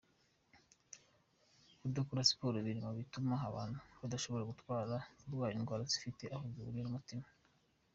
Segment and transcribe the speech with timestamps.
[1.79, 4.95] Kudakora siporo biri mu bituma abantu barushaho kurwara
[5.59, 7.25] indwara zifite aho zihuriye n’umutima.